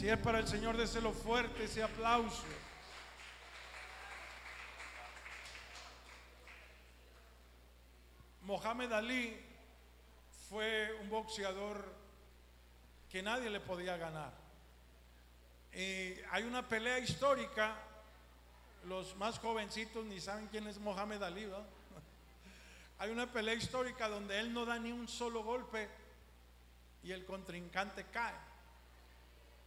[0.00, 2.42] Si es para el Señor, déselo fuerte ese aplauso.
[8.40, 9.38] Mohamed Ali
[10.48, 11.84] fue un boxeador
[13.10, 14.32] que nadie le podía ganar.
[15.74, 17.76] Y hay una pelea histórica,
[18.84, 21.66] los más jovencitos ni saben quién es Mohamed Ali, ¿verdad?
[23.00, 25.90] Hay una pelea histórica donde él no da ni un solo golpe
[27.02, 28.49] y el contrincante cae.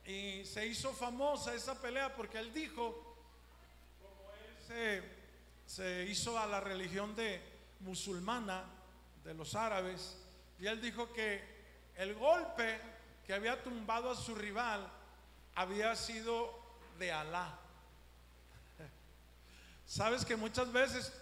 [0.05, 3.15] Y se hizo famosa esa pelea porque él dijo,
[4.01, 5.03] como él se,
[5.65, 7.41] se hizo a la religión de
[7.79, 8.65] musulmana
[9.23, 10.17] de los árabes,
[10.59, 11.41] y él dijo que
[11.95, 12.79] el golpe
[13.25, 14.87] que había tumbado a su rival
[15.55, 16.59] había sido
[16.99, 17.57] de Alá.
[19.85, 21.13] Sabes que muchas veces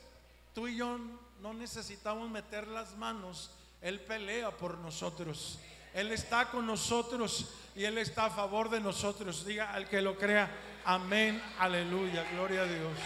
[0.53, 0.97] tú y yo
[1.41, 5.59] no necesitamos meter las manos, Él pelea por nosotros.
[5.93, 9.45] Él está con nosotros y Él está a favor de nosotros.
[9.45, 10.49] Diga al que lo crea,
[10.85, 12.97] amén, aleluya, gloria a Dios.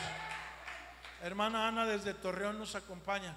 [1.22, 3.36] Hermana Ana desde Torreón nos acompaña.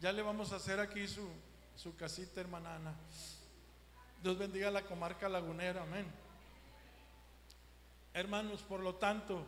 [0.00, 1.28] Ya le vamos a hacer aquí su,
[1.76, 2.94] su casita, hermana Ana.
[4.22, 6.06] Dios bendiga la comarca lagunera, amén.
[8.12, 9.44] Hermanos, por lo tanto,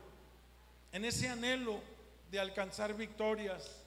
[0.92, 1.80] en ese anhelo
[2.30, 3.82] de alcanzar victorias,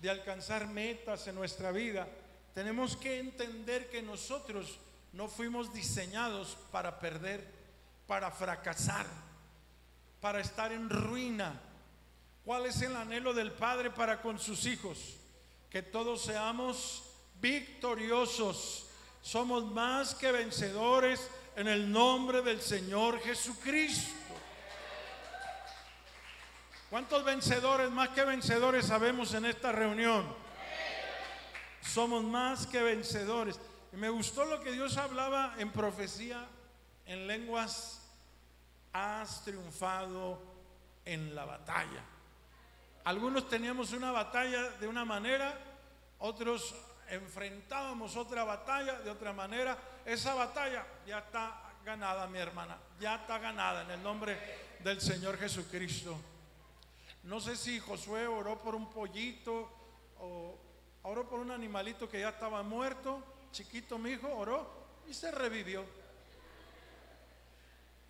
[0.00, 2.08] de alcanzar metas en nuestra vida,
[2.54, 4.78] tenemos que entender que nosotros
[5.16, 7.50] no fuimos diseñados para perder,
[8.06, 9.06] para fracasar,
[10.20, 11.58] para estar en ruina.
[12.44, 15.16] ¿Cuál es el anhelo del Padre para con sus hijos?
[15.70, 17.02] Que todos seamos
[17.40, 18.88] victoriosos.
[19.22, 24.12] Somos más que vencedores en el nombre del Señor Jesucristo.
[26.90, 30.26] ¿Cuántos vencedores, más que vencedores, sabemos en esta reunión?
[31.80, 33.58] Somos más que vencedores.
[33.96, 36.46] Me gustó lo que Dios hablaba en profecía,
[37.06, 38.02] en lenguas.
[38.92, 40.38] Has triunfado
[41.06, 42.04] en la batalla.
[43.04, 45.58] Algunos teníamos una batalla de una manera,
[46.18, 46.74] otros
[47.08, 49.78] enfrentábamos otra batalla de otra manera.
[50.04, 52.76] Esa batalla ya está ganada, mi hermana.
[53.00, 54.38] Ya está ganada en el nombre
[54.80, 56.18] del Señor Jesucristo.
[57.22, 59.70] No sé si Josué oró por un pollito
[60.20, 60.58] o
[61.02, 63.22] oró por un animalito que ya estaba muerto,
[63.56, 64.68] chiquito mi hijo, oró
[65.08, 65.82] y se revivió.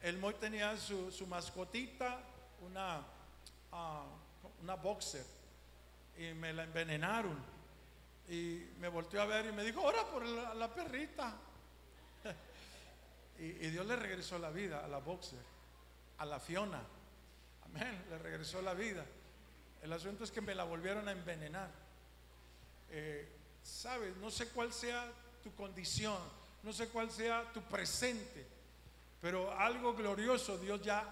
[0.03, 2.19] El Moy tenía su, mascotita,
[2.63, 3.01] una,
[3.71, 4.05] ah,
[4.61, 5.25] una boxer,
[6.19, 7.39] y me la envenenaron.
[8.29, 11.37] Y me volteó a ver y me dijo, ora por la, perrita.
[13.39, 15.39] y, y Dios le regresó la vida a la boxer,
[16.19, 16.83] a la Fiona.
[17.67, 19.05] Amén, le regresó la vida.
[19.81, 21.71] El asunto es que me la volvieron a envenenar.
[22.91, 23.29] Eh,
[23.67, 25.13] Sabes, no sé cuál sea
[25.47, 26.19] tu condición,
[26.65, 28.45] no sé cuál sea tu presente,
[29.21, 31.05] pero algo glorioso Dios ya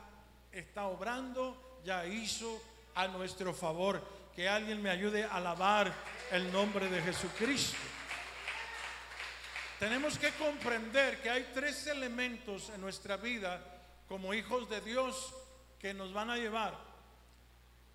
[0.50, 2.60] está obrando, ya hizo
[2.96, 4.02] a nuestro favor.
[4.34, 5.94] Que alguien me ayude a alabar
[6.32, 7.76] el nombre de Jesucristo.
[9.78, 13.64] Tenemos que comprender que hay tres elementos en nuestra vida
[14.08, 15.32] como hijos de Dios
[15.78, 16.76] que nos van a llevar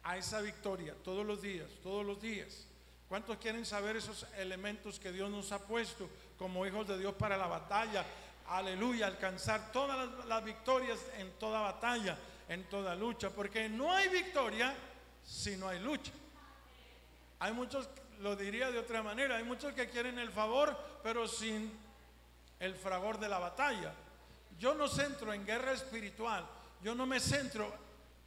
[0.04, 2.66] a esa victoria todos los días, todos los días.
[3.10, 6.08] ¿Cuántos quieren saber esos elementos que Dios nos ha puesto
[6.40, 8.06] como hijos de Dios para la batalla?
[8.48, 12.18] Aleluya, alcanzar todas las, victorias en toda batalla,
[12.48, 14.74] en toda lucha, porque no hay victoria
[15.24, 16.12] si no hay lucha.
[17.40, 17.88] Hay muchos,
[18.22, 21.72] lo diría de otra manera, hay muchos que quieren el favor, pero sin
[22.60, 23.94] el fragor de la batalla.
[24.58, 26.44] Yo no centro en guerra espiritual,
[26.82, 27.72] yo no me centro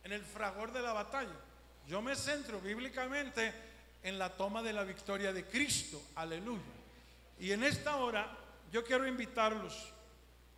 [0.04, 1.34] en el fragor de la batalla.
[1.88, 3.52] Yo me centro bíblicamente
[4.02, 6.00] en la toma de la victoria de Cristo.
[6.14, 6.81] Aleluya.
[7.38, 8.36] Y en esta hora
[8.70, 9.92] yo quiero invitarlos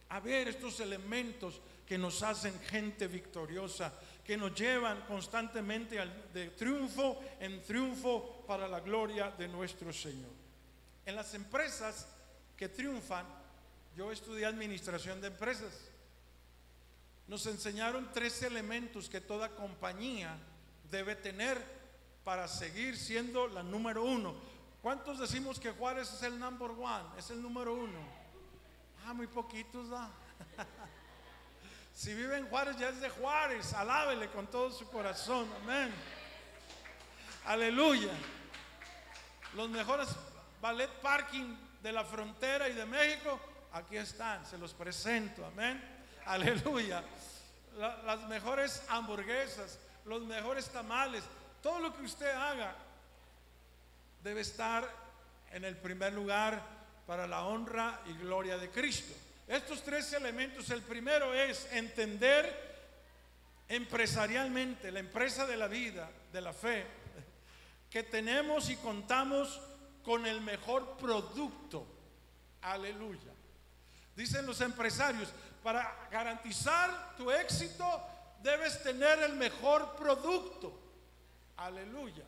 [0.08, 3.92] a ver estos elementos que nos hacen gente victoriosa,
[4.24, 5.98] que nos llevan constantemente
[6.32, 10.30] de triunfo en triunfo para la gloria de nuestro Señor.
[11.04, 12.08] En las empresas
[12.56, 13.26] que triunfan,
[13.96, 15.91] yo estudié administración de empresas
[17.27, 20.36] nos enseñaron tres elementos que toda compañía
[20.91, 21.59] debe tener
[22.22, 24.34] para seguir siendo la número uno.
[24.84, 27.04] ¿Cuántos decimos que Juárez es el number one?
[27.16, 27.98] Es el número uno.
[29.07, 30.10] Ah, muy poquitos, ¿da?
[31.95, 33.72] si vive en Juárez, ya es de Juárez.
[33.72, 35.48] Alábele con todo su corazón.
[35.63, 35.91] Amén.
[37.47, 38.10] Aleluya.
[39.54, 40.10] Los mejores
[40.60, 43.41] ballet parking de la frontera y de México,
[43.72, 45.47] aquí están, se los presento.
[45.47, 45.83] Amén.
[46.27, 47.03] Aleluya.
[47.78, 51.25] las mejores hamburguesas, los mejores tamales,
[51.63, 52.84] todo lo que usted haga
[54.24, 54.91] debe estar
[55.53, 56.60] en el primer lugar
[57.06, 59.15] para la honra y gloria de Cristo.
[59.47, 62.74] Estos tres elementos, el primero es entender
[63.68, 66.86] empresarialmente, la empresa de la vida, de la fe,
[67.91, 69.60] que tenemos y contamos
[70.03, 71.86] con el mejor producto.
[72.62, 73.32] Aleluya.
[74.16, 75.28] Dicen los empresarios,
[75.62, 77.84] para garantizar tu éxito
[78.42, 80.80] debes tener el mejor producto.
[81.59, 82.24] Aleluya.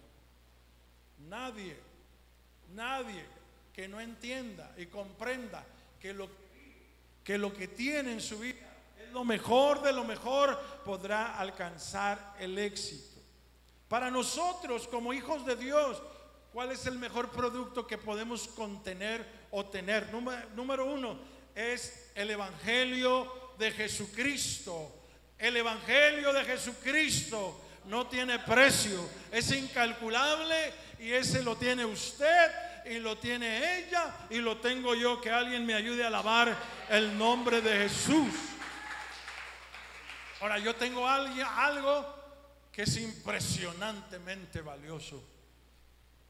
[1.28, 1.85] Nadie,
[2.74, 3.24] nadie
[3.72, 5.64] que no entienda y comprenda
[6.00, 6.28] que lo,
[7.22, 8.66] que lo que tiene en su vida
[8.98, 13.20] es lo mejor de lo mejor, podrá alcanzar el éxito.
[13.88, 16.02] Para nosotros como hijos de Dios,
[16.52, 20.10] ¿cuál es el mejor producto que podemos contener o tener?
[20.12, 21.18] Número, número uno
[21.54, 24.92] es el Evangelio de Jesucristo.
[25.38, 32.50] El Evangelio de Jesucristo no tiene precio, es incalculable y ese lo tiene usted
[32.84, 35.20] y lo tiene ella y lo tengo yo.
[35.20, 36.56] Que alguien me ayude a alabar
[36.88, 38.32] el nombre de Jesús.
[40.40, 42.14] Ahora yo tengo algo
[42.72, 45.22] que es impresionantemente valioso.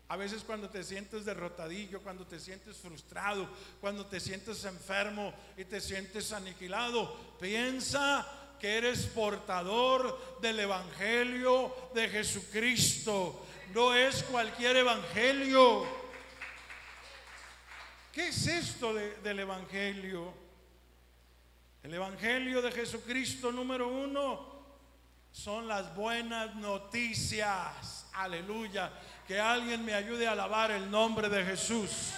[0.08, 3.48] A veces cuando te sientes derrotadillo, cuando te sientes frustrado,
[3.80, 8.24] cuando te sientes enfermo y te sientes aniquilado, piensa
[8.60, 13.44] que eres portador del Evangelio de Jesucristo.
[13.74, 15.86] No es cualquier Evangelio.
[18.12, 20.32] ¿Qué es esto del Evangelio?
[21.82, 24.56] El Evangelio de Jesucristo número uno
[25.30, 28.08] son las buenas noticias.
[28.14, 28.90] Aleluya.
[29.28, 32.14] Que alguien me ayude a alabar el nombre de Jesús.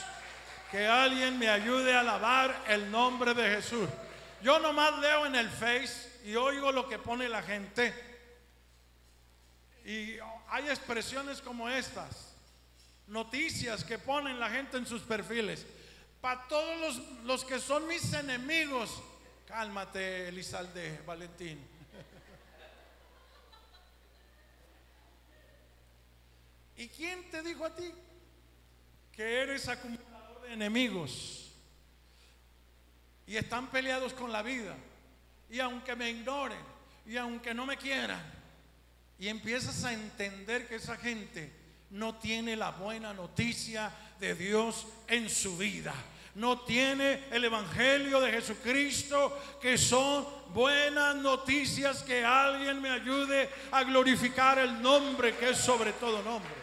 [0.70, 3.88] Que alguien me ayude a alabar el nombre de Jesús.
[4.40, 7.92] Yo nomás leo en el Face y oigo lo que pone la gente.
[9.84, 10.18] Y
[10.50, 12.34] hay expresiones como estas.
[13.06, 15.66] Noticias que ponen la gente en sus perfiles.
[16.20, 19.02] Para todos los, los que son mis enemigos.
[19.46, 21.58] Cálmate, Elizalde, Valentín.
[26.76, 27.90] ¿Y quién te dijo a ti
[29.12, 31.50] que eres acumulador de enemigos?
[33.26, 34.76] Y están peleados con la vida.
[35.50, 36.60] Y aunque me ignoren,
[37.04, 38.37] y aunque no me quieran,
[39.18, 41.52] y empiezas a entender que esa gente
[41.90, 45.94] no tiene la buena noticia de Dios en su vida.
[46.34, 50.24] No tiene el Evangelio de Jesucristo, que son
[50.54, 56.57] buenas noticias que alguien me ayude a glorificar el nombre que es sobre todo nombre.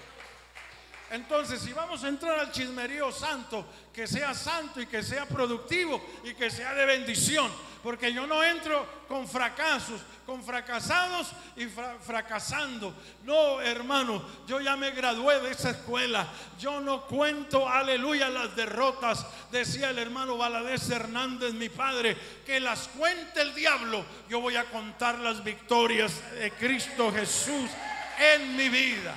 [1.11, 6.01] Entonces, si vamos a entrar al chismerío santo, que sea santo y que sea productivo
[6.23, 7.51] y que sea de bendición,
[7.83, 12.95] porque yo no entro con fracasos, con fracasados y fracasando.
[13.23, 16.27] No, hermano, yo ya me gradué de esa escuela.
[16.59, 19.23] Yo no cuento, aleluya, las derrotas.
[19.51, 24.03] Decía el hermano Valadez Hernández, mi padre, que las cuente el diablo.
[24.27, 27.69] Yo voy a contar las victorias de Cristo Jesús
[28.17, 29.13] en mi vida.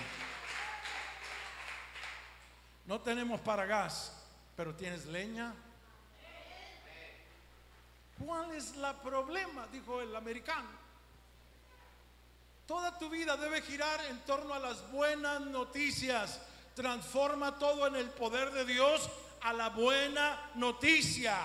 [2.89, 4.15] No tenemos para gas,
[4.57, 5.53] pero tienes leña.
[8.25, 9.67] ¿Cuál es la problema?
[9.71, 10.71] Dijo el americano.
[12.67, 16.41] Toda tu vida debe girar en torno a las buenas noticias.
[16.75, 19.11] Transforma todo en el poder de Dios
[19.43, 21.37] a la buena noticia.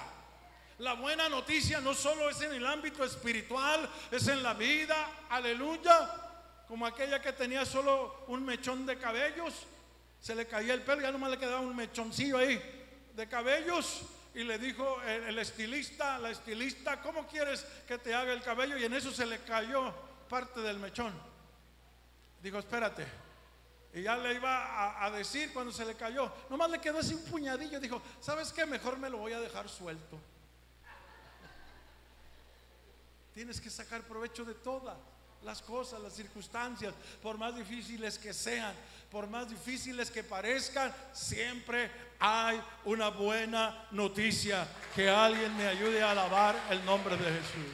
[0.78, 4.96] La buena noticia no solo es en el ámbito espiritual, es en la vida,
[5.30, 6.10] aleluya,
[6.70, 9.68] como aquella que tenía solo un mechón de cabellos
[10.24, 12.58] se le caía el pelo, ya nomás le quedaba un mechoncillo ahí
[13.14, 14.04] de cabellos.
[14.34, 18.78] Y le dijo el, estilista, la estilista, ¿cómo quieres que te haga el cabello?
[18.78, 19.94] Y en eso se le cayó
[20.30, 21.14] parte del mechón.
[22.42, 23.06] Dijo, espérate.
[23.94, 26.32] Y ya le iba a, decir cuando se le cayó.
[26.50, 27.82] Nomás le quedó así un puñadillo.
[27.82, 28.66] Dijo, ¿sabes qué?
[28.66, 30.18] Mejor me lo voy a dejar suelto.
[33.34, 34.96] Tienes que sacar provecho de todas
[35.44, 38.74] las cosas, las circunstancias, por más difíciles que sean,
[39.12, 44.68] por más difíciles que parezcan, siempre hay una buena noticia.
[44.96, 47.74] Que alguien me ayude a alabar el nombre de Jesús.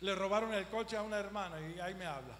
[0.00, 2.36] Le robaron el coche a una hermana y ahí me habla.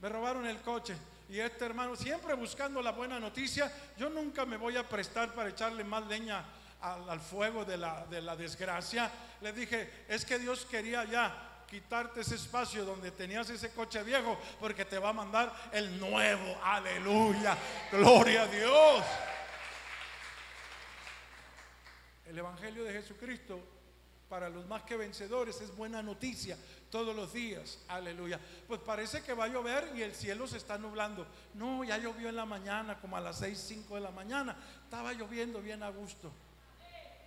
[0.00, 0.96] Me robaron el coche
[1.30, 5.50] y este hermano, siempre buscando la buena noticia, yo nunca me voy a prestar para
[5.50, 6.44] echarle más leña
[6.80, 9.08] al, fuego de la, de la desgracia.
[9.40, 14.36] Le dije, es que Dios quería ya quitarte ese espacio donde tenías ese coche viejo,
[14.58, 16.60] porque te va a mandar el nuevo.
[16.64, 17.56] Aleluya.
[17.92, 19.04] Gloria a Dios.
[22.26, 23.60] El Evangelio de Jesucristo
[24.28, 26.56] para los más que vencedores es buena noticia
[26.90, 27.78] todos los días.
[27.88, 28.40] Aleluya.
[28.66, 31.26] Pues parece que va a llover y el cielo se está nublando.
[31.54, 34.56] No, ya llovió en la mañana, como a las 6, 5 de la mañana.
[34.84, 36.32] Estaba lloviendo bien a gusto.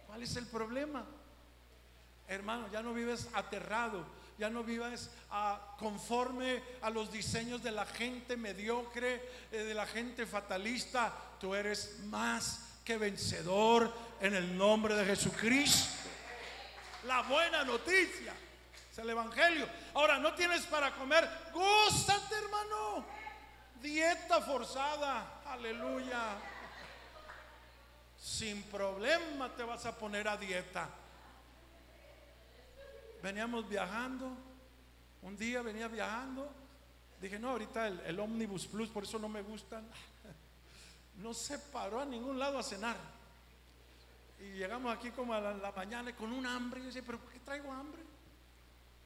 [0.08, 1.06] ¿Cuál es el problema?
[2.28, 4.06] Hermano, ya no vives aterrado,
[4.38, 9.22] ya no vives ah, conforme a los diseños de la gente mediocre,
[9.52, 11.14] eh, de la gente fatalista.
[11.40, 16.10] Tú eres más que vencedor en el nombre de Jesucristo.
[17.06, 18.34] La buena noticia
[18.92, 19.68] es el Evangelio.
[19.94, 23.06] Ahora, no tienes para comer, gózate hermano.
[23.82, 26.38] Dieta forzada, aleluya.
[28.18, 30.88] Sin problema te vas a poner a dieta
[33.24, 34.36] veníamos viajando,
[35.22, 36.54] un día venía viajando,
[37.22, 39.88] dije, no, ahorita el, el Omnibus Plus, por eso no me gustan.
[41.16, 42.98] No se paró a ningún lado a cenar.
[44.40, 46.80] Y llegamos aquí como a la, mañana con un hambre.
[46.80, 48.02] Y yo decía, pero ¿por qué traigo hambre?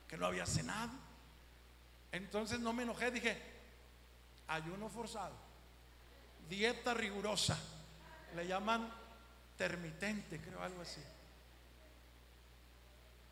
[0.08, 0.94] Que no había cenado.
[2.14, 3.38] Entonces no me enojé, dije,
[4.48, 5.36] ayuno forzado,
[6.48, 7.60] dieta rigurosa.
[8.38, 8.90] Le llaman
[9.58, 11.02] termitente, creo, algo así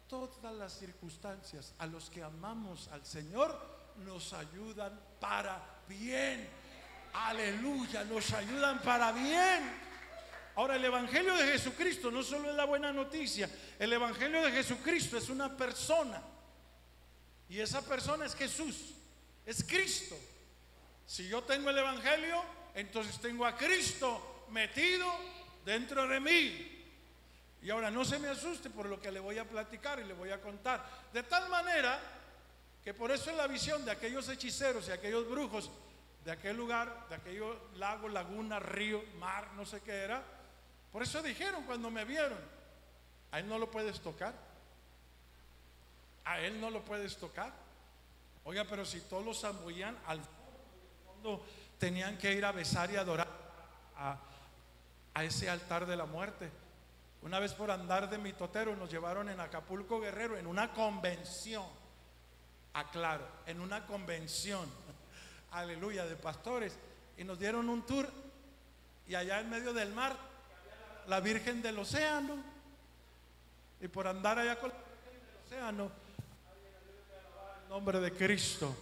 [0.08, 3.60] todas las circunstancias a los que amamos al Señor
[4.06, 6.48] nos ayudan para bien.
[7.14, 9.86] Aleluya, nos ayudan para bien.
[10.56, 15.18] Ahora, el Evangelio de Jesucristo no solo es la buena noticia, el Evangelio de Jesucristo
[15.18, 16.22] es una persona.
[17.50, 18.94] Y esa persona es Jesús,
[19.46, 20.16] es Cristo.
[21.06, 22.42] Si yo tengo el Evangelio,
[22.74, 25.06] entonces tengo a Cristo metido
[25.64, 26.75] dentro de mí.
[27.66, 30.14] Y ahora no se me asuste por lo que le voy a platicar y le
[30.14, 30.86] voy a contar.
[31.12, 32.00] De tal manera
[32.84, 35.72] que por eso es la visión de aquellos hechiceros y aquellos brujos
[36.24, 40.22] de aquel lugar, de aquellos lago, laguna, río, mar, no sé qué era.
[40.92, 42.38] Por eso dijeron cuando me vieron,
[43.32, 44.36] a él no lo puedes tocar.
[46.24, 47.52] A él no lo puedes tocar.
[48.44, 50.22] Oiga, pero si todos los zambullían al
[51.04, 51.44] fondo,
[51.80, 53.28] tenían que ir a besar y adorar
[53.98, 54.20] a,
[55.16, 56.52] a ese altar de la muerte.
[57.26, 61.66] Una vez por andar de mitotero nos llevaron en Acapulco Guerrero en una convención.
[62.74, 64.70] Aclaro, en una convención.
[65.52, 66.78] Aleluya, de pastores.
[67.18, 68.08] Y nos dieron un tour.
[69.08, 70.16] Y allá en medio del mar,
[71.08, 72.38] la Virgen del Océano.
[73.82, 75.92] Y por andar allá con la Virgen del Océano,
[77.64, 78.76] en nombre de Cristo.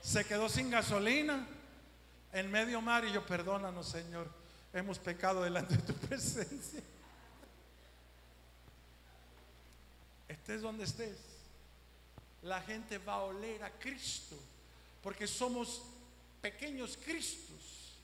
[0.00, 1.46] Se quedó sin gasolina
[2.32, 4.28] en medio mar y yo, perdónanos, Señor,
[4.72, 6.82] hemos pecado delante de tu presencia.
[10.28, 11.18] Estés donde estés,
[12.42, 14.36] la gente va a oler a Cristo,
[15.02, 15.82] porque somos
[16.40, 17.96] pequeños Cristos.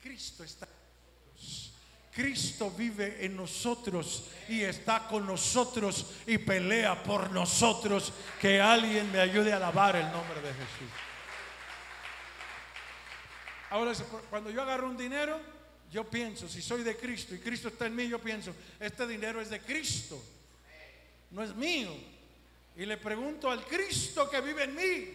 [0.00, 1.72] Cristo está en nosotros.
[2.12, 8.12] Cristo vive en nosotros y está con nosotros y pelea por nosotros.
[8.40, 10.90] Que alguien me ayude a alabar el nombre de Jesús.
[13.70, 13.92] Ahora,
[14.30, 15.38] cuando yo agarro un dinero,
[15.92, 19.40] yo pienso, si soy de Cristo y Cristo está en mí, yo pienso, este dinero
[19.40, 20.20] es de Cristo
[21.30, 21.90] no es mío.
[22.76, 25.14] Y le pregunto al Cristo que vive en mí,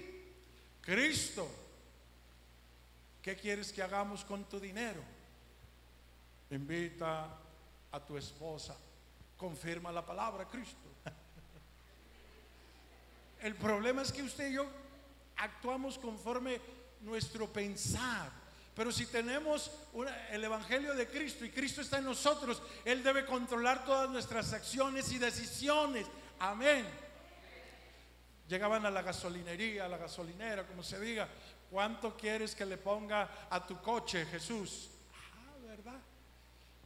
[0.82, 1.50] Cristo,
[3.22, 5.02] ¿qué quieres que hagamos con tu dinero?
[6.50, 7.38] Invita
[7.92, 8.76] a tu esposa,
[9.38, 10.78] confirma la palabra Cristo.
[13.40, 14.66] El problema es que usted y yo
[15.38, 16.60] actuamos conforme
[17.02, 18.43] nuestro pensar.
[18.76, 19.72] Pero si tenemos
[20.32, 25.12] el Evangelio de Cristo y Cristo está en nosotros, Él debe controlar todas nuestras acciones
[25.12, 26.08] y decisiones.
[26.40, 26.86] Amén.
[28.48, 31.28] Llegaban a la gasolinería, a la gasolinera, como se diga,
[31.70, 34.90] ¿cuánto quieres que le ponga a tu coche, Jesús?
[35.14, 36.00] Ah, ¿verdad?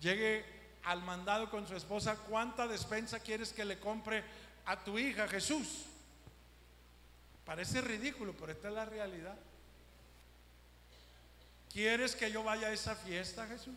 [0.02, 0.46] Llegue
[0.84, 4.24] al mandado con su esposa, ¿cuánta despensa quieres que le compre
[4.66, 5.86] a tu hija, Jesús?
[7.46, 9.38] Parece ridículo, pero esta es la realidad.
[11.72, 13.76] ¿Quieres que yo vaya a esa fiesta, Jesús?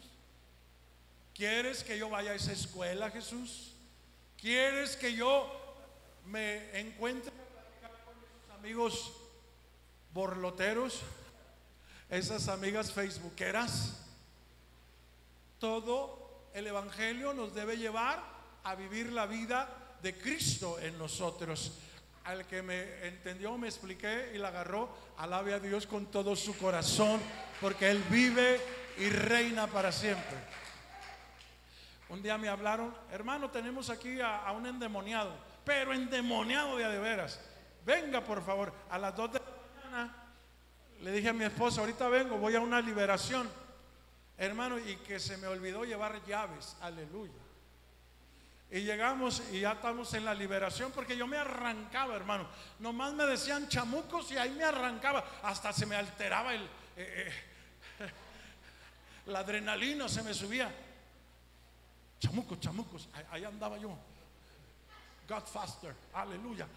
[1.34, 3.72] ¿Quieres que yo vaya a esa escuela, Jesús?
[4.38, 5.50] ¿Quieres que yo
[6.26, 9.12] me encuentre con mis amigos
[10.12, 11.00] borloteros?
[12.08, 14.00] Esas amigas facebookeras.
[15.58, 18.22] Todo el Evangelio nos debe llevar
[18.64, 21.72] a vivir la vida de Cristo en nosotros.
[22.24, 26.56] Al que me entendió, me expliqué y la agarró, alabe a Dios con todo su
[26.58, 27.20] corazón
[27.60, 28.60] porque Él vive
[28.98, 30.36] y reina para siempre.
[32.08, 35.32] Un día me hablaron, hermano, tenemos aquí a, un endemoniado,
[35.64, 37.40] pero endemoniado de veras.
[37.86, 40.16] Venga, por favor, a las 2 de la mañana.
[41.00, 43.48] Le dije a mi esposa, ahorita vengo, voy a una liberación.
[44.36, 46.76] Hermano, y que se me olvidó llevar llaves.
[46.80, 47.32] Aleluya.
[48.72, 52.46] Y llegamos y ya estamos en la liberación porque yo me arrancaba, hermano.
[52.78, 55.24] Nomás me decían chamucos y ahí me arrancaba.
[55.42, 56.62] Hasta se me alteraba el,
[56.96, 57.32] eh, eh,
[59.26, 60.72] la adrenalina se me subía.
[62.20, 63.98] chamucos, chamucos, ahí, andaba yo.
[65.28, 66.68] God faster, aleluya.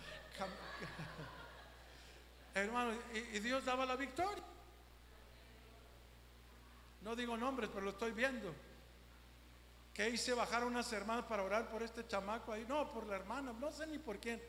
[2.55, 4.43] Hermano, y Dios daba la victoria.
[7.03, 8.51] No digo nombres, pero lo estoy viendo.
[9.93, 12.65] Que hice bajar unas hermanas para orar por este chamaco ahí.
[12.67, 14.41] No, por la hermana, no sé ni por quién.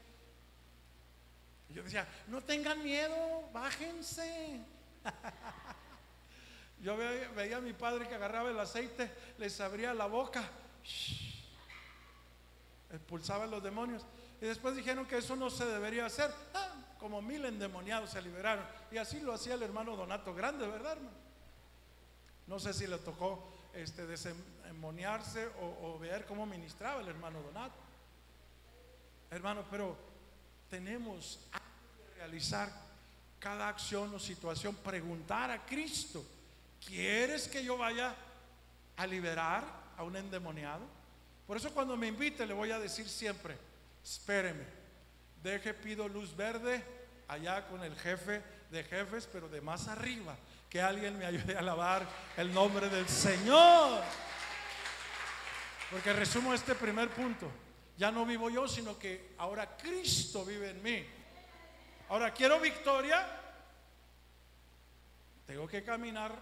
[1.69, 4.61] yo decía, no tengan miedo, bájense.
[6.81, 10.43] yo veía, a mi padre que agarraba el aceite, les abría la boca,
[12.91, 14.07] expulsaba a los demonios.
[14.41, 16.33] Y después dijeron que eso no se debería hacer.
[16.55, 18.65] Ah, como mil endemoniados se liberaron.
[18.91, 21.25] Y así lo hacía el hermano Donato Grande, ¿verdad, hermano?
[22.47, 27.75] No sé si le tocó este, desemboniarse o, ver cómo ministraba el hermano Donato.
[29.31, 29.97] Hermano, pero
[30.71, 32.71] tenemos que realizar
[33.39, 36.25] cada acción o situación, preguntar a Cristo,
[36.87, 38.15] ¿quieres que yo vaya
[38.97, 39.65] a liberar
[39.97, 40.85] a un endemoniado?
[41.47, 43.57] Por eso cuando me invite le voy a decir siempre,
[44.03, 44.65] espéreme,
[45.43, 46.83] deje, pido luz verde
[47.29, 50.37] allá con el jefe de jefes, pero de más arriba,
[50.75, 52.05] que alguien me ayude a alabar
[52.37, 54.03] el nombre del Señor.
[55.89, 57.49] Porque resumo este primer punto.
[57.97, 61.07] Ya no vivo yo, sino que ahora Cristo vive en mí.
[62.09, 63.25] Ahora quiero victoria.
[65.47, 66.37] Tengo que caminar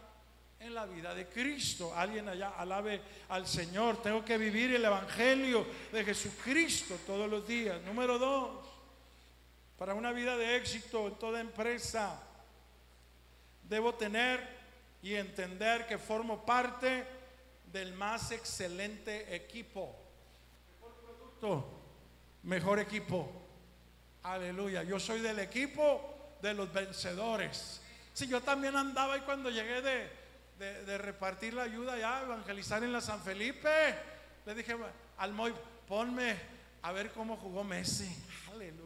[0.60, 1.92] en la vida de Cristo.
[1.94, 4.00] Alguien allá alabe al Señor.
[4.00, 7.82] Tengo que vivir el Evangelio de Jesucristo todos los días.
[7.82, 8.66] Número dos,
[9.76, 12.31] para una vida de éxito en toda empresa
[13.72, 14.46] debo tener
[15.00, 17.04] y entender que formo parte
[17.72, 19.96] del más excelente equipo.
[20.74, 21.80] Mejor producto,
[22.42, 23.32] mejor equipo.
[24.24, 24.82] Aleluya.
[24.82, 27.80] Yo soy del equipo de los vencedores.
[28.12, 33.00] Si yo también andaba y cuando llegué de, repartir la ayuda ya, evangelizar en la
[33.00, 33.70] San Felipe,
[34.44, 34.76] le dije
[35.16, 35.54] al Moy,
[35.88, 36.36] ponme
[36.82, 38.14] a ver cómo jugó Messi.
[38.52, 38.81] Aleluya.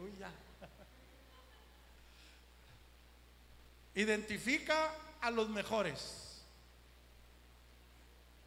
[3.97, 6.43] Identifica a los mejores.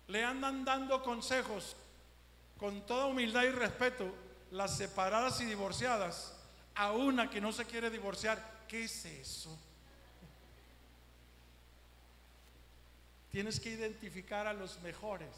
[0.07, 1.75] Le andan dando consejos
[2.57, 4.15] con toda humildad y respeto
[4.53, 6.37] las separadas y divorciadas
[6.77, 8.61] a una que no se quiere divorciar.
[8.69, 9.59] ¿Qué es eso?
[13.33, 15.31] Tienes que identificar a los mejores.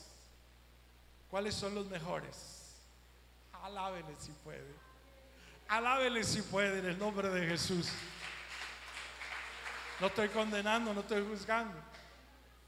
[1.30, 2.74] ¿Cuáles son los mejores?
[3.62, 4.74] Alábele si puede.
[5.68, 7.88] Alábele si puede en el nombre de Jesús.
[10.02, 11.78] No estoy condenando, no estoy juzgando.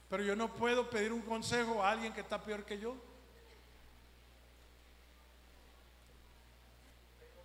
[0.08, 2.94] Pero yo no puedo pedir un consejo a alguien que está peor que yo.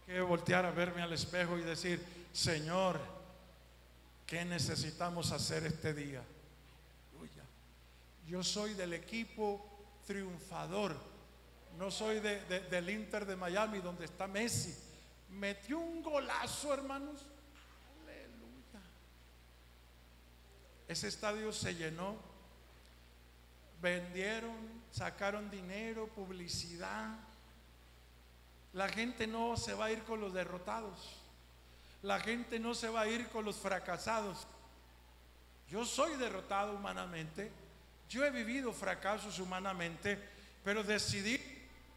[0.06, 3.00] Que voltear a verme al espejo y decir, Señor,
[4.28, 6.22] ¿qué necesitamos hacer este día?
[8.28, 9.68] Yo soy del equipo
[10.06, 10.96] triunfador.
[11.80, 14.76] No soy del Inter de Miami donde está Messi.
[15.32, 17.26] Metió un golazo, hermanos.
[20.90, 22.16] Ese estadio se llenó.
[23.80, 24.58] Vendieron,
[24.92, 27.16] sacaron dinero, publicidad.
[28.74, 31.16] La gente no se va a ir con los derrotados.
[32.02, 34.48] La gente no se va a ir con los fracasados.
[35.70, 37.52] Yo soy derrotado humanamente.
[38.10, 40.18] Yo he vivido fracasos humanamente,
[40.64, 41.40] pero decidí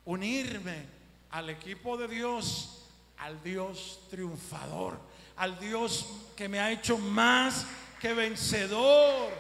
[0.04, 0.84] unirme
[1.30, 5.00] al equipo de Dios, al Dios triunfador,
[5.36, 7.64] al Dios que me ha hecho más
[8.02, 9.30] que vencedor.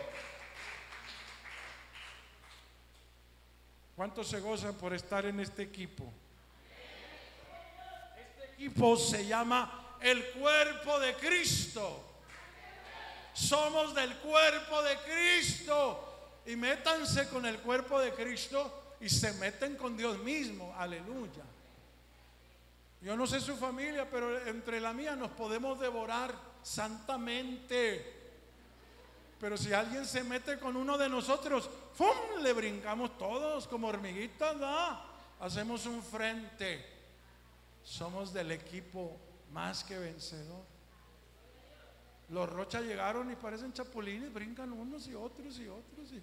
[3.96, 6.12] ¿Cuántos se gozan por estar en este equipo?
[8.16, 12.04] Este equipo se llama el cuerpo de Cristo.
[13.34, 16.40] Somos del cuerpo de Cristo.
[16.46, 20.72] Y métanse con el cuerpo de Cristo y se meten con Dios mismo.
[20.78, 21.42] Aleluya.
[23.00, 28.21] Yo no sé su familia, pero entre la mía nos podemos devorar santamente.
[29.42, 32.40] Pero si alguien se mete con uno de nosotros, ¡fum!
[32.42, 35.00] Le brincamos todos como hormiguitas, ¿no?
[35.40, 36.86] Hacemos un frente.
[37.82, 39.18] Somos del equipo
[39.50, 40.64] más que vencedor.
[42.28, 46.12] Los Rocha llegaron y parecen chapulines, brincan unos y otros y otros.
[46.12, 46.22] Y...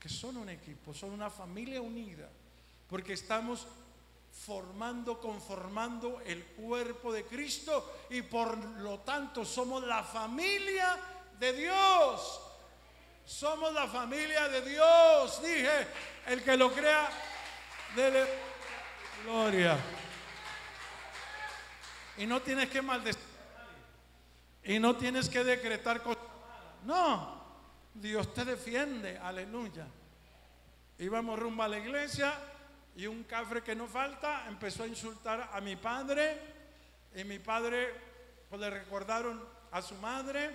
[0.00, 2.28] Que son un equipo, son una familia unida.
[2.88, 3.68] Porque estamos
[4.32, 10.98] formando, conformando el cuerpo de Cristo y por lo tanto somos la familia
[11.38, 12.40] de Dios.
[13.24, 15.42] Somos la familia de Dios.
[15.42, 15.86] Dije,
[16.26, 17.08] el que lo crea,
[17.94, 18.24] dele
[19.24, 19.76] gloria.
[22.18, 23.22] Y no tienes que maldecir.
[24.64, 26.22] Y no tienes que decretar cosas.
[26.84, 27.42] No,
[27.94, 29.18] Dios te defiende.
[29.18, 29.86] Aleluya.
[30.98, 32.32] Íbamos rumbo a la iglesia
[32.96, 36.38] y un cafre que no falta empezó a insultar a mi padre
[37.14, 37.92] y mi padre
[38.48, 40.50] pues le recordaron a su madre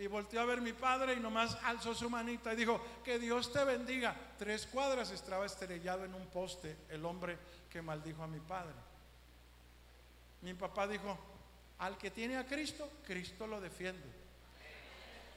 [0.00, 3.52] y volteó a ver mi padre y nomás alzó su manita y dijo, que Dios
[3.52, 4.16] te bendiga.
[4.38, 7.36] Tres cuadras estaba estrellado en un poste el hombre
[7.68, 8.72] que maldijo a mi padre.
[10.40, 11.18] Mi papá dijo,
[11.80, 14.06] al que tiene a Cristo, Cristo lo defiende.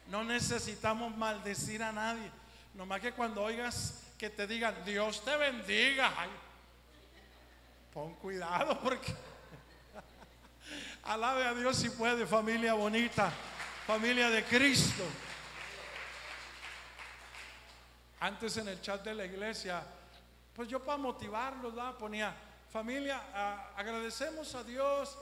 [0.08, 2.32] No necesitamos maldecir a nadie.
[2.74, 6.10] Nomás que cuando oigas que te digan, Dios te bendiga,
[7.94, 9.14] pon cuidado porque
[11.04, 13.30] alabe a Dios si puede, familia bonita,
[13.86, 15.04] familia de Cristo.
[18.20, 19.84] Antes en el chat de la iglesia,
[20.56, 22.34] pues yo para motivarlos, ponía,
[22.72, 23.22] familia,
[23.76, 25.18] agradecemos a Dios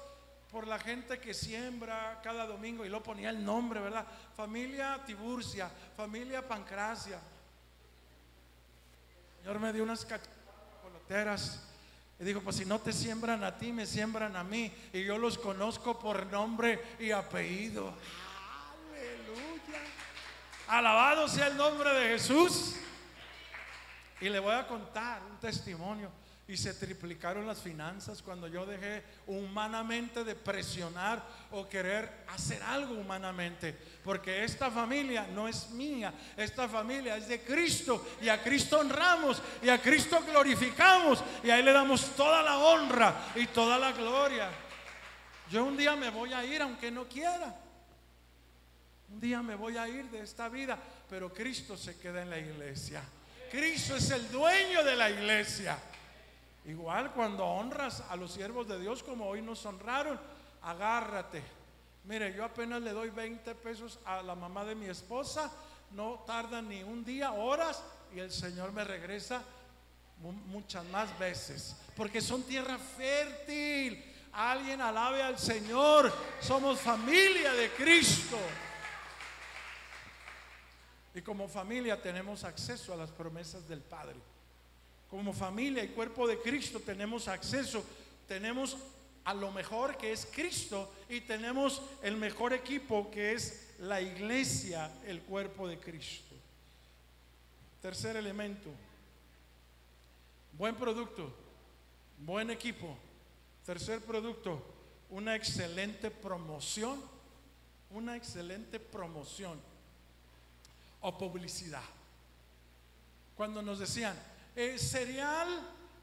[0.51, 4.05] por la gente que siembra cada domingo y lo ponía el nombre, ¿verdad?
[4.35, 7.19] Familia Tiburcia, familia Pancracia.
[9.41, 10.05] Señor me dio unas
[10.83, 11.63] coloteras
[12.19, 14.71] y dijo, pues si no te siembran a ti, me siembran a mí.
[14.93, 17.95] Y yo los conozco por nombre y apellido.
[20.71, 22.77] Alabado sea el nombre de Jesús.
[24.21, 26.09] Y le voy a contar un testimonio
[26.47, 32.93] y se triplicaron las finanzas cuando yo dejé humanamente de presionar o querer hacer algo
[32.93, 33.77] humanamente.
[34.01, 39.41] Porque esta familia no es mía, esta familia es de Cristo y a Cristo honramos
[39.61, 43.91] y a Cristo glorificamos y a Él le damos toda la honra y toda la
[43.91, 44.49] gloria.
[45.49, 47.70] Yo un día me voy a ir aunque no quiera.
[49.11, 50.77] Un día me voy a ir de esta vida,
[51.09, 53.03] pero Cristo se queda en la iglesia.
[53.51, 55.77] Cristo es el dueño de la iglesia.
[56.65, 60.17] Igual cuando honras a los siervos de Dios como hoy nos honraron,
[60.61, 61.43] agárrate.
[62.05, 65.51] Mire, yo apenas le doy 20 pesos a la mamá de mi esposa,
[65.91, 67.83] no tarda ni un día, horas,
[68.15, 69.43] y el Señor me regresa
[70.47, 74.05] muchas más veces, porque son tierra fértil.
[74.33, 78.37] Alguien alabe al Señor, somos familia de Cristo.
[81.13, 84.15] Y como familia tenemos acceso a las promesas del Padre
[85.11, 87.83] como familia y cuerpo de Cristo tenemos acceso,
[88.29, 88.77] tenemos
[89.25, 94.89] a lo mejor que es Cristo y tenemos el mejor equipo que es la iglesia,
[95.05, 96.33] el cuerpo de Cristo.
[97.81, 98.69] Tercer elemento,
[100.57, 101.29] buen producto,
[102.19, 102.97] buen equipo.
[103.65, 104.63] Tercer producto,
[105.09, 107.01] una excelente promoción,
[107.89, 109.59] una excelente promoción
[111.01, 111.83] o publicidad.
[113.35, 114.15] Cuando nos decían,
[114.55, 115.47] el cereal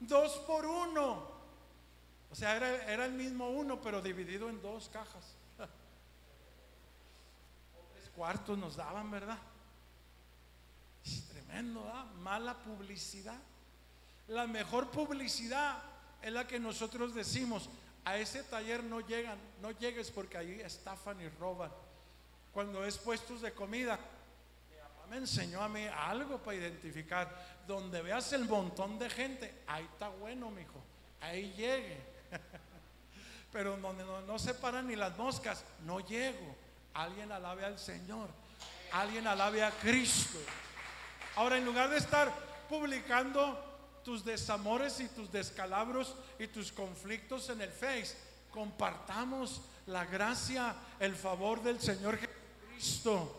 [0.00, 1.38] dos por uno.
[2.30, 5.34] O sea, era, el mismo uno, pero dividido en dos cajas.
[7.94, 9.38] Tres cuartos nos daban, ¿verdad?
[11.04, 12.04] Es tremendo, ¿verdad?
[12.20, 13.38] Mala publicidad.
[14.28, 15.82] La mejor publicidad
[16.20, 17.70] es la que nosotros decimos,
[18.04, 21.70] a ese taller no llegan, no llegues porque ahí estafan y roban.
[22.52, 23.98] Cuando es puestos de comida,
[25.08, 27.58] me enseñó a mí algo para identificar.
[27.66, 30.82] Donde veas el montón de gente, ahí está bueno, mijo.
[31.20, 32.00] Ahí llegue.
[33.52, 36.56] Pero donde no, se paran ni las moscas, no llego.
[36.94, 38.28] Alguien alabe al Señor.
[38.92, 40.38] Alguien alabe a Cristo.
[41.36, 42.32] Ahora, en lugar de estar
[42.68, 43.64] publicando
[44.04, 48.16] tus desamores y tus descalabros y tus conflictos en el Face,
[48.50, 53.37] compartamos la gracia, el favor del Señor Jesucristo.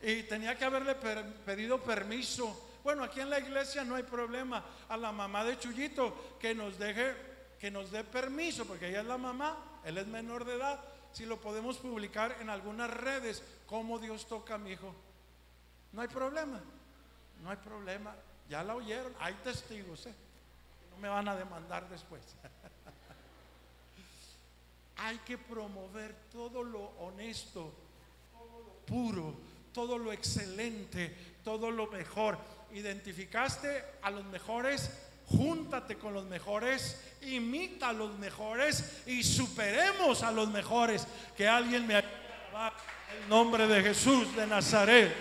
[0.00, 2.68] Y tenía que haberle pedido permiso.
[2.84, 4.64] Bueno, aquí en la iglesia no hay problema.
[4.88, 7.14] A la mamá de Chuyito que nos deje,
[7.58, 10.80] que nos dé permiso, porque ella es la mamá, él es menor de edad.
[11.12, 14.94] Si lo podemos publicar en algunas redes, cómo Dios toca a mi hijo.
[15.92, 16.60] No hay problema.
[17.42, 18.14] No hay problema.
[18.48, 19.12] Ya la oyeron.
[19.18, 20.14] Hay testigos, ¿eh?
[20.92, 22.22] No me van a demandar después.
[24.98, 27.72] hay que promover todo lo honesto,
[28.32, 29.34] todo lo puro,
[29.72, 32.38] todo lo excelente, todo lo mejor.
[32.72, 34.90] Identificaste a los mejores,
[35.26, 41.06] júntate con los mejores, imita a los mejores y superemos a los mejores.
[41.36, 42.12] Que alguien me ayude
[42.54, 42.72] a
[43.16, 45.14] el nombre de Jesús de Nazaret.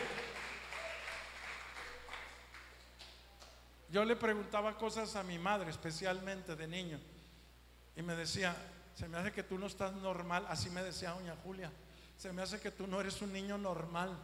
[3.89, 6.99] Yo le preguntaba cosas a mi madre, especialmente de niño,
[7.95, 8.55] y me decía,
[8.95, 11.71] se me hace que tú no estás normal, así me decía doña Julia,
[12.17, 14.17] se me hace que tú no eres un niño normal.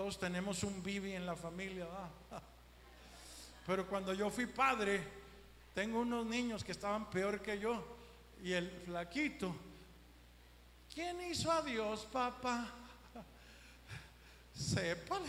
[0.00, 1.86] Todos tenemos un bibi en la familia.
[3.66, 5.06] Pero cuando yo fui padre,
[5.74, 7.84] tengo unos niños que estaban peor que yo.
[8.42, 9.54] Y el flaquito,
[10.94, 12.66] ¿quién hizo a Dios, papá?
[14.56, 15.20] Sepa,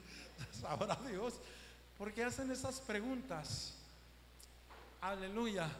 [0.60, 1.40] sabrá Dios.
[1.96, 3.72] porque hacen esas preguntas.
[5.00, 5.70] Aleluya.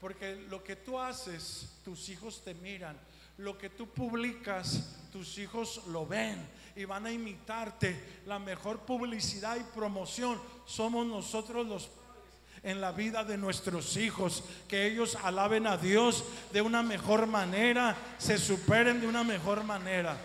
[0.00, 2.96] Porque lo que tú haces, tus hijos te miran.
[3.38, 8.20] Lo que tú publicas, tus hijos lo ven y van a imitarte.
[8.26, 11.90] La mejor publicidad y promoción somos nosotros los
[12.62, 17.96] en la vida de nuestros hijos, que ellos alaben a Dios de una mejor manera,
[18.18, 20.16] se superen de una mejor manera.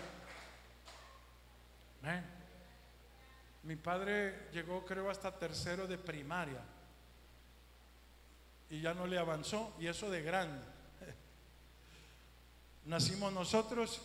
[3.62, 6.60] Mi padre llegó creo hasta tercero de primaria
[8.70, 10.66] y ya no le avanzó y eso de grande.
[12.84, 14.02] Nacimos nosotros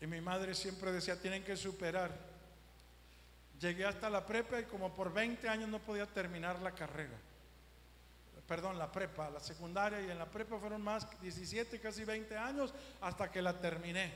[0.00, 2.10] y mi madre siempre decía, tienen que superar.
[3.60, 7.18] Llegué hasta la prepa y como por 20 años no podía terminar la carrera.
[8.48, 12.72] Perdón, la prepa, la secundaria y en la prepa fueron más 17, casi 20 años
[13.00, 14.12] hasta que la terminé.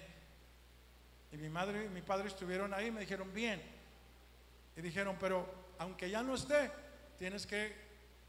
[1.31, 3.63] Y mi madre y mi padre estuvieron ahí y me dijeron, bien.
[4.77, 5.47] Y dijeron, pero
[5.79, 6.71] aunque ya no esté,
[7.19, 7.77] tienes que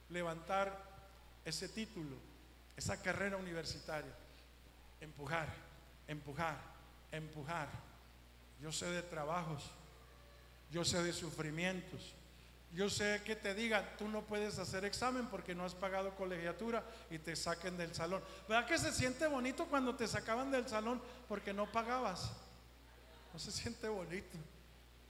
[0.10, 0.78] levantar
[1.46, 2.18] ese título,
[2.76, 4.14] esa carrera universitaria.
[5.02, 5.48] Empujar,
[6.08, 6.58] empujar,
[7.12, 7.70] empujar.
[8.62, 9.64] Yo sé de trabajos,
[10.72, 12.14] yo sé de sufrimientos.
[12.74, 16.84] Yo sé que te digan, tú no puedes hacer examen porque no has pagado colegiatura
[17.10, 18.22] y te saquen del salón.
[18.50, 22.32] ¿Verdad que se siente bonito cuando te sacaban del salón porque no pagabas?
[23.32, 24.38] No se siente bonito.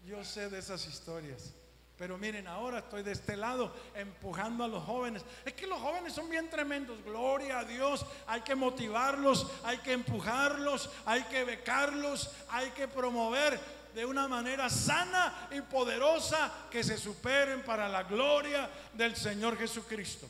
[0.05, 1.53] Yo sé de esas historias.
[1.97, 5.23] Pero miren, ahora estoy de este lado empujando a los jóvenes.
[5.45, 7.01] Es que los jóvenes son bien tremendos.
[7.05, 8.05] Gloria a Dios.
[8.27, 13.57] Hay que motivarlos, hay que empujarlos, hay que becarlos, hay que promover
[13.93, 20.27] de una manera sana y poderosa que se superen para la gloria del Señor Jesucristo.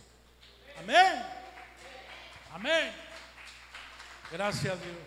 [0.78, 1.25] Amén.
[2.54, 2.93] Amén.
[4.32, 4.97] Gracias a Dios.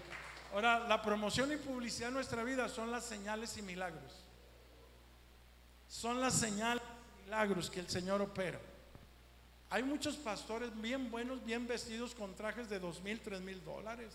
[0.52, 4.27] Ahora, la promoción y publicidad de nuestra vida son las señales y milagros
[5.88, 6.82] son las señales
[7.24, 8.60] milagros que el Señor opera.
[9.70, 14.12] Hay muchos pastores bien buenos, bien vestidos con trajes de dos mil, tres mil dólares,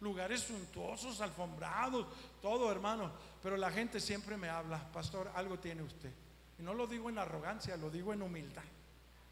[0.00, 2.06] lugares suntuosos, alfombrados,
[2.40, 3.10] todo hermano.
[3.42, 6.10] Pero la gente siempre me habla, pastor, algo tiene usted.
[6.58, 8.64] Y no lo digo en arrogancia, lo digo en humildad.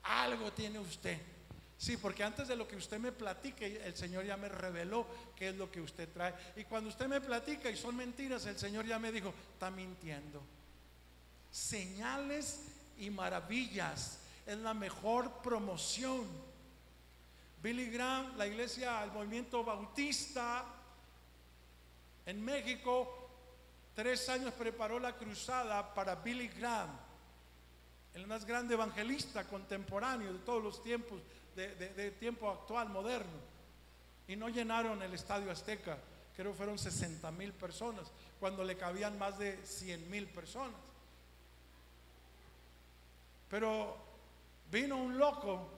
[0.03, 1.19] Algo tiene usted.
[1.79, 5.51] Sí, porque antes de lo que usted me platique, el Señor ya me reveló qué
[5.51, 6.35] es lo que usted trae.
[6.57, 10.43] Y cuando usted me platica y son mentiras, el Señor ya me dijo, está mintiendo
[11.57, 12.61] señales
[12.99, 14.19] y maravillas.
[14.45, 16.27] Es la mejor promoción.
[17.62, 20.64] Billy Graham, la iglesia, el movimiento bautista
[22.27, 23.31] en México,
[23.95, 26.90] tres años preparó la cruzada para Billy Graham,
[28.14, 31.21] el más grande evangelista contemporáneo de todos los tiempos,
[31.57, 33.57] de, tiempo actual, moderno.
[34.29, 35.97] Y no llenaron el estadio Azteca,
[36.37, 40.77] creo que fueron 60 mil personas, cuando le cabían más de 100 mil personas.
[43.48, 43.96] Pero
[44.70, 45.68] vino un loco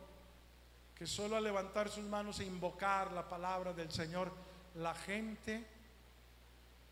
[0.97, 4.33] que solo al levantar sus manos e invocar la palabra del Señor,
[4.75, 5.65] la gente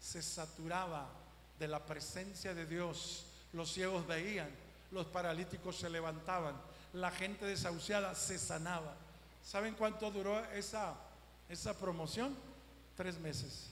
[0.00, 1.08] se saturaba
[1.58, 3.26] de la presencia de Dios.
[3.52, 4.50] Los ciegos veían,
[4.92, 6.54] los paralíticos se levantaban,
[6.92, 8.94] la gente desahuciada se sanaba.
[9.44, 10.94] ¿Saben cuánto duró esa,
[11.48, 12.36] esa promoción?
[12.96, 13.70] Tres meses.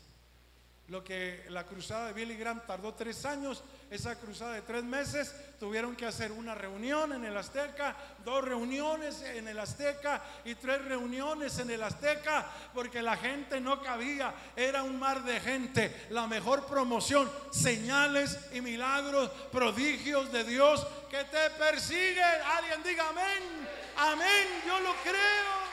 [0.89, 5.35] Lo que la cruzada de Billy Graham tardó tres años, esa cruzada de tres meses
[5.59, 10.85] tuvieron que hacer una reunión en el Azteca, dos reuniones en el Azteca y tres
[10.85, 16.07] reuniones en el Azteca, porque la gente no cabía, era un mar de gente.
[16.11, 22.43] La mejor promoción, señales y milagros, prodigios de Dios que te persiguen.
[22.59, 25.64] Alguien diga amén, amén, yo lo creo.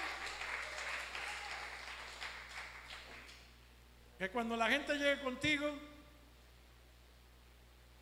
[4.22, 5.68] Que cuando la gente llegue contigo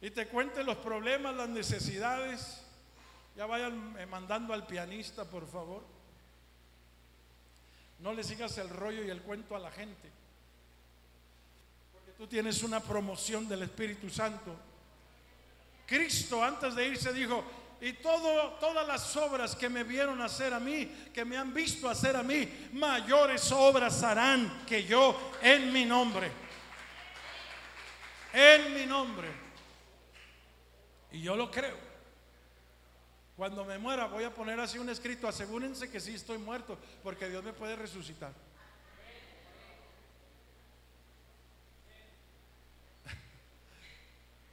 [0.01, 2.61] y te cuente los problemas, las necesidades,
[3.37, 5.81] ya vayan eh, mandando al pianista, por favor.
[7.99, 10.11] No le sigas el rollo y el cuento a la gente.
[11.93, 14.53] Porque tú tienes una promoción del Espíritu Santo.
[15.85, 17.45] Cristo antes de irse dijo,
[17.81, 22.15] y todas las obras que me vieron hacer a mí, que me han visto hacer
[22.15, 26.31] a mí, mayores obras harán que yo en mi nombre.
[28.33, 29.29] En mi nombre.
[31.11, 31.77] Y yo lo creo.
[33.37, 37.29] Cuando me muera voy a poner así un escrito, asegúrense que sí estoy muerto, porque
[37.29, 38.33] Dios me puede resucitar.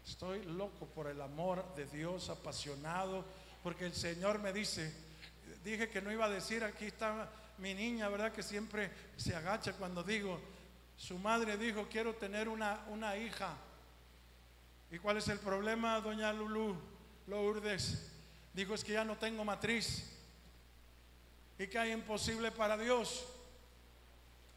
[0.06, 3.24] Estoy loco por el amor de Dios, apasionado,
[3.62, 4.94] porque el Señor me dice,
[5.64, 8.32] dije que no iba a decir, aquí está mi niña, ¿verdad?
[8.32, 10.40] Que siempre se agacha cuando digo,
[10.96, 13.56] su madre dijo, quiero tener una, una hija.
[14.92, 16.76] ¿Y cuál es el problema, doña Lulú
[17.26, 18.08] Lourdes?
[18.54, 20.08] Dijo, es que ya no tengo matriz.
[21.58, 23.26] ¿Y que hay imposible para Dios?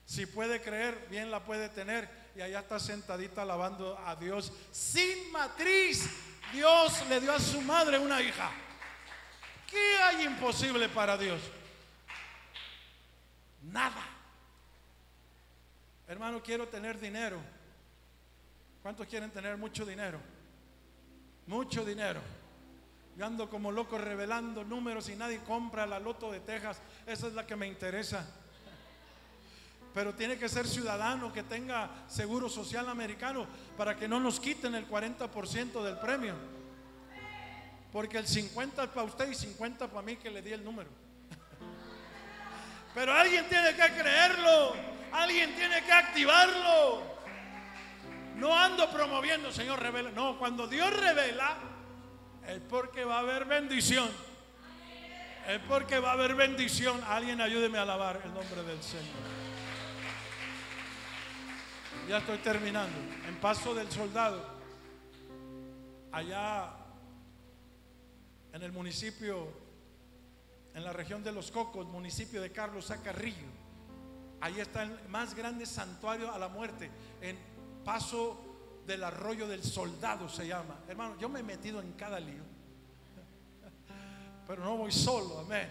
[0.06, 2.19] Si puede creer, bien la puede tener.
[2.36, 4.54] Y allá está sentadita alabando a Dios.
[4.72, 6.10] Sin matriz,
[6.54, 8.52] Dios le dio a su madre una hija.
[9.70, 11.42] ¿Qué hay imposible para Dios?
[13.62, 14.04] Nada.
[16.08, 17.40] Hermano, quiero tener dinero.
[18.82, 20.20] ¿Cuántos quieren tener mucho dinero?
[21.46, 22.22] Mucho dinero.
[23.18, 26.82] Yo ando como loco revelando números y nadie compra la loto de Texas.
[27.06, 28.26] Esa es la que me interesa.
[29.94, 33.48] Pero tiene que ser ciudadano que tenga seguro social americano
[33.78, 36.36] para que no nos quiten el 40% del premio.
[37.92, 40.90] Porque el 50 es para usted y 50 para mí que le di el número.
[42.94, 44.74] Pero alguien tiene que creerlo.
[45.12, 47.02] Alguien tiene que activarlo.
[48.36, 50.12] No ando promoviendo, Señor, revela.
[50.12, 51.58] No, cuando Dios revela,
[52.48, 54.10] es porque va a haber bendición.
[55.48, 57.02] Es porque va a haber bendición.
[57.08, 59.49] Alguien ayúdeme a alabar el nombre del Señor.
[62.10, 62.98] Ya estoy terminando.
[63.28, 64.44] En Paso del Soldado,
[66.12, 66.74] allá
[68.52, 69.48] en el municipio,
[70.74, 73.46] en la región de Los Cocos, municipio de Carlos Zacarrillo.
[74.42, 76.90] Ahí está el más grande santuario a la muerte,
[77.22, 77.38] en
[77.86, 78.42] Paso
[78.88, 80.80] del Arroyo del Soldado se llama.
[80.88, 82.42] Hermano, yo me he metido en cada lío,
[84.48, 85.70] pero no voy solo, amén.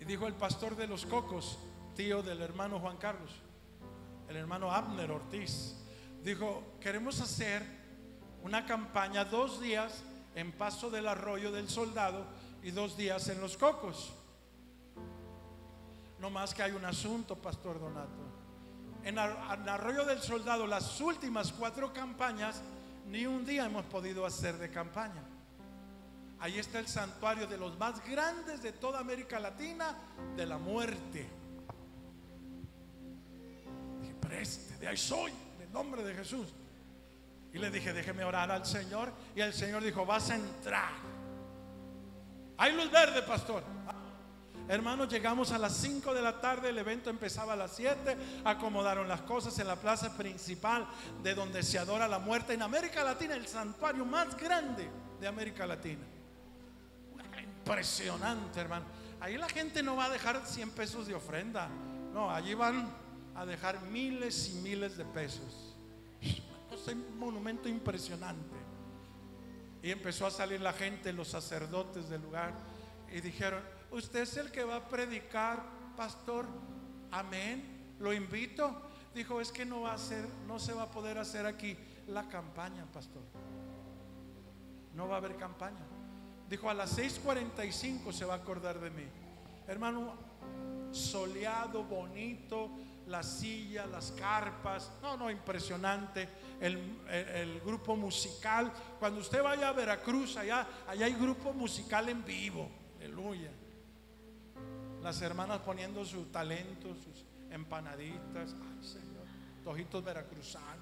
[0.00, 1.60] Y dijo el pastor de Los Cocos,
[1.94, 3.30] tío del hermano Juan Carlos,
[4.28, 5.74] el hermano Abner Ortiz,
[6.22, 7.62] dijo, queremos hacer
[8.42, 10.02] una campaña dos días
[10.34, 12.26] en Paso del Arroyo del Soldado
[12.62, 14.14] y dos días en Los Cocos.
[16.18, 18.22] No más que hay un asunto, Pastor Donato.
[19.04, 22.62] En, Arroyo del Soldado, las últimas cuatro campañas,
[23.08, 25.24] ni un día hemos podido hacer de campaña.
[26.38, 29.96] Ahí está el santuario de los más grandes de toda América Latina,
[30.36, 31.28] de la muerte.
[34.32, 36.48] Preste, de ahí soy, en el nombre de Jesús.
[37.52, 39.12] Y le dije, déjeme orar al Señor.
[39.36, 40.92] Y el Señor dijo, vas a entrar.
[42.56, 43.62] Hay luz verde, pastor.
[44.68, 48.16] Hermanos, llegamos a las 5 de la tarde, el evento empezaba a las 7,
[48.46, 50.86] acomodaron las cosas en la plaza principal
[51.22, 54.88] de donde se adora la muerte en América Latina, el santuario más grande
[55.20, 56.06] de América Latina.
[57.38, 58.86] Impresionante, hermano.
[59.20, 61.68] Ahí la gente no va a dejar 100 pesos de ofrenda,
[62.14, 63.01] no, allí van
[63.34, 65.72] a dejar miles y miles de pesos
[66.90, 68.56] un monumento impresionante.
[69.82, 72.54] Y empezó a salir la gente, los sacerdotes del lugar,
[73.12, 75.62] y dijeron, usted es el que va a predicar,
[75.96, 76.46] pastor,
[77.10, 78.90] amén, lo invito.
[79.14, 82.28] Dijo, es que no va a ser, no se va a poder hacer aquí la
[82.28, 83.22] campaña, pastor.
[84.94, 85.84] No va a haber campaña.
[86.48, 89.04] Dijo, a las 6:45 se va a acordar de mí.
[89.66, 90.14] Hermano,
[90.92, 92.70] soleado, bonito,
[93.12, 94.90] la silla, las carpas.
[95.02, 96.28] No, no, impresionante.
[96.58, 98.72] El, grupo musical.
[98.98, 102.68] Cuando usted vaya a Veracruz, allá, allá hay grupo musical en vivo.
[102.96, 103.50] Aleluya.
[105.02, 108.54] Las hermanas poniendo su talento, sus empanaditas.
[108.54, 109.26] Ay, Señor.
[109.62, 110.80] Tojitos veracruzanos.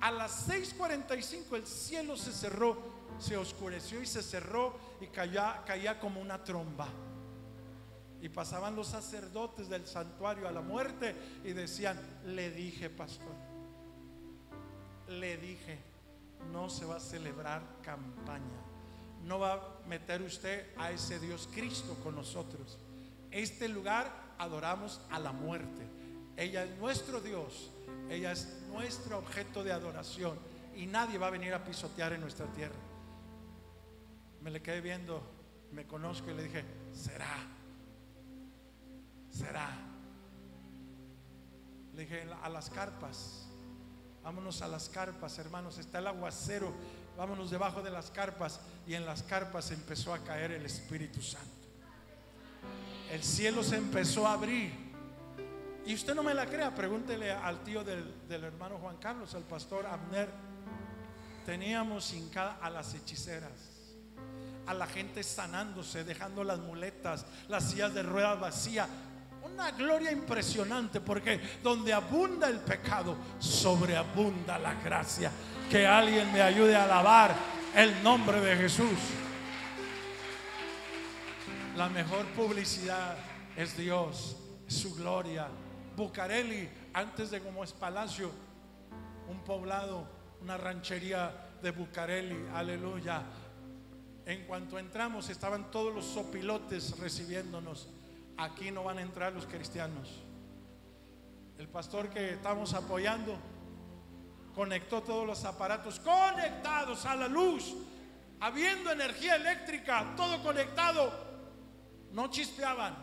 [0.00, 2.76] A las 6:45 el cielo se cerró,
[3.18, 6.88] se oscureció y se cerró y caía, caía como una tromba.
[8.22, 13.34] Y pasaban los sacerdotes del santuario a la muerte y decían, le dije, pastor,
[15.08, 15.78] le dije,
[16.52, 18.62] no se va a celebrar campaña.
[19.24, 22.78] No va a meter usted a ese Dios Cristo con nosotros.
[23.32, 24.08] Este lugar
[24.38, 25.82] adoramos a la muerte.
[26.36, 27.72] Ella es nuestro Dios.
[28.08, 30.38] Ella es nuestro objeto de adoración.
[30.76, 32.78] Y nadie va a venir a pisotear en nuestra tierra.
[34.40, 35.22] Me le quedé viendo,
[35.72, 37.36] me conozco y le dije, será
[39.32, 39.68] será.
[41.94, 43.46] Le dije, a las carpas.
[44.22, 45.78] Vámonos a las carpas, hermanos.
[45.78, 46.72] Está el aguacero.
[47.16, 48.60] Vámonos debajo de las carpas.
[48.86, 51.48] Y en las carpas empezó a caer el Espíritu Santo.
[53.10, 54.72] El cielo se empezó a abrir.
[55.84, 59.84] Y usted no me la crea, pregúntele al tío del, hermano Juan Carlos, al pastor
[59.84, 60.30] Abner.
[61.44, 63.96] Teníamos hincada a las hechiceras,
[64.66, 68.88] a la gente sanándose, dejando las muletas, las sillas de ruedas vacías
[69.44, 75.30] una gloria impresionante porque donde abunda el pecado, sobreabunda la gracia.
[75.70, 77.34] Que alguien me ayude a alabar
[77.74, 78.98] el nombre de Jesús.
[81.76, 83.16] La mejor publicidad
[83.56, 84.36] es Dios,
[84.66, 85.48] su gloria.
[85.96, 88.30] Bucareli, antes de como es palacio,
[89.28, 90.06] un poblado,
[90.40, 93.22] una ranchería de Bucareli, aleluya.
[94.26, 97.88] En cuanto entramos estaban todos los sopilotes recibiéndonos.
[98.42, 100.20] Aquí no van a entrar los cristianos.
[101.58, 103.36] El pastor que estamos apoyando
[104.52, 107.72] conectó todos los aparatos conectados a la luz,
[108.40, 111.12] habiendo energía eléctrica, todo conectado.
[112.10, 112.96] No chispeaban.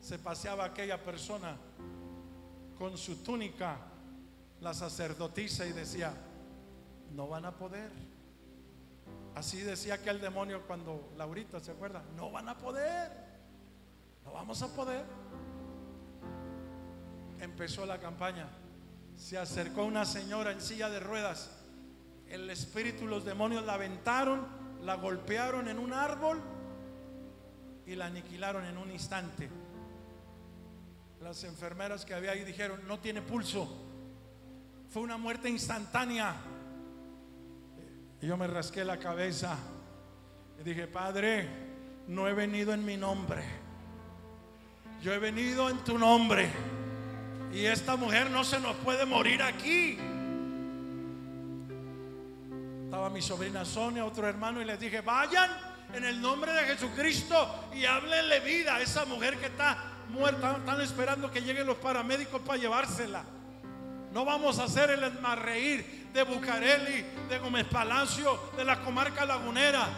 [0.00, 1.56] Se paseaba aquella persona
[2.76, 3.76] con su túnica,
[4.60, 6.12] la sacerdotisa, y decía,
[7.12, 7.92] no van a poder.
[9.34, 13.10] Así decía aquel demonio cuando Laurita se acuerda, no van a poder,
[14.24, 15.04] no vamos a poder.
[17.40, 18.48] Empezó la campaña,
[19.16, 21.50] se acercó una señora en silla de ruedas,
[22.28, 24.46] el espíritu, los demonios la aventaron,
[24.82, 26.40] la golpearon en un árbol
[27.86, 29.50] y la aniquilaron en un instante.
[31.20, 33.68] Las enfermeras que había ahí dijeron, no tiene pulso,
[34.88, 36.34] fue una muerte instantánea.
[38.22, 39.58] Y yo me rasqué la cabeza
[40.60, 41.48] y dije, Padre,
[42.06, 43.42] no he venido en mi nombre.
[45.02, 46.48] Yo he venido en tu nombre.
[47.52, 49.98] Y esta mujer no se nos puede morir aquí.
[52.84, 55.50] Estaba mi sobrina Sonia, otro hermano, y les dije, vayan
[55.92, 59.76] en el nombre de Jesucristo y háblenle vida a esa mujer que está
[60.10, 60.58] muerta.
[60.58, 63.24] Están esperando que lleguen los paramédicos para llevársela.
[64.12, 69.88] No vamos a hacer el reír de Bucareli, de Gómez Palacio, de la comarca lagunera.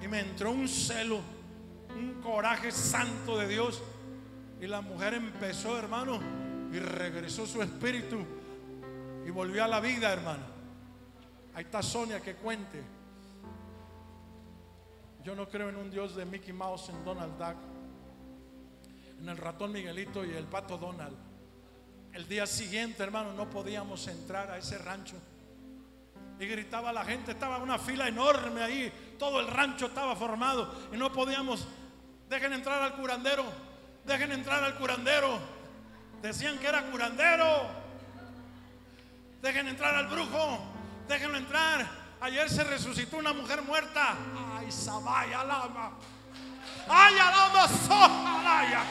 [0.00, 1.20] Y me entró un celo,
[1.94, 3.82] un coraje santo de Dios.
[4.58, 6.18] Y la mujer empezó, hermano,
[6.72, 8.24] y regresó su espíritu
[9.26, 10.44] y volvió a la vida, hermano.
[11.54, 12.82] Ahí está Sonia que cuente.
[15.22, 17.56] Yo no creo en un Dios de Mickey Mouse, en Donald Duck,
[19.20, 21.31] en el ratón Miguelito y el pato Donald.
[22.12, 25.16] El día siguiente, hermano, no podíamos entrar a ese rancho.
[26.38, 30.96] Y gritaba la gente, estaba una fila enorme ahí, todo el rancho estaba formado y
[30.96, 31.66] no podíamos,
[32.28, 33.44] dejen entrar al curandero,
[34.04, 35.38] dejen entrar al curandero.
[36.20, 37.82] Decían que era curandero.
[39.40, 40.60] Dejen entrar al brujo,
[41.08, 41.88] déjenlo entrar.
[42.20, 44.14] Ayer se resucitó una mujer muerta.
[44.56, 45.92] Ay, Sabay, alama.
[46.88, 48.84] Ay, alama, soja,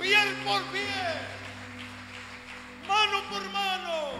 [0.00, 1.39] Piel por piel
[2.90, 4.10] mano por mano,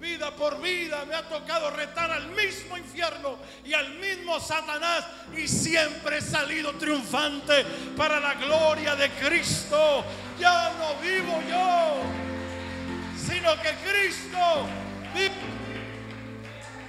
[0.00, 5.06] vida por vida, me ha tocado retar al mismo infierno y al mismo Satanás
[5.36, 7.64] y siempre he salido triunfante
[7.96, 10.04] para la gloria de Cristo.
[10.38, 12.02] Ya no vivo yo,
[13.16, 14.66] sino que Cristo
[15.14, 15.50] vive.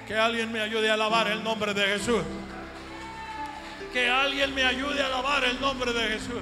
[0.08, 2.24] Que alguien me ayude a alabar el nombre de Jesús.
[3.94, 6.42] Que alguien me ayude a alabar el nombre de Jesús.